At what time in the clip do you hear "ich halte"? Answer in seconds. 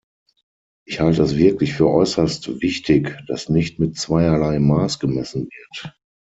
0.87-1.21